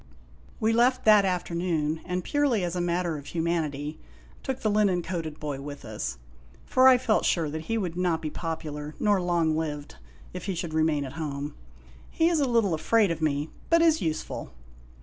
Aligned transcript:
We 0.59 0.73
left 0.73 1.05
that 1.05 1.25
afternoon, 1.25 2.01
and 2.05 2.23
purely 2.23 2.63
as 2.63 2.75
a 2.75 2.81
matter 2.81 3.19
of 3.19 3.27
humanity 3.27 3.99
took 4.41 4.61
the 4.61 4.71
linen 4.71 5.03
coated 5.03 5.39
boy 5.39 5.61
with 5.61 5.85
us; 5.85 6.17
for 6.65 6.87
I 6.87 6.97
felt 6.97 7.23
sure 7.23 7.51
that 7.51 7.65
he 7.69 7.77
would 7.77 7.95
not 7.95 8.19
be 8.19 8.31
popular 8.31 8.95
nor 8.99 9.21
loner 9.21 9.51
lived 9.53 9.97
if 10.33 10.45
he 10.45 10.55
should 10.55 10.73
remain 10.73 11.05
at 11.05 11.13
home. 11.21 11.53
He 12.09 12.29
is 12.29 12.39
a 12.39 12.49
little 12.49 12.73
afraid 12.73 13.11
of 13.11 13.21
me, 13.21 13.51
but 13.69 13.83
is 13.83 14.01
useful. 14.01 14.51